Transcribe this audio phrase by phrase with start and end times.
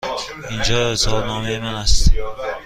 [0.49, 2.11] اینجا اظهارنامه من است.